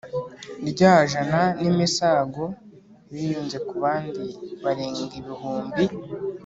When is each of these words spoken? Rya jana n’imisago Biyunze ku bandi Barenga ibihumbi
Rya 0.69 0.93
jana 1.11 1.41
n’imisago 1.61 2.45
Biyunze 3.11 3.57
ku 3.67 3.73
bandi 3.83 4.23
Barenga 4.63 5.11
ibihumbi 5.19 5.83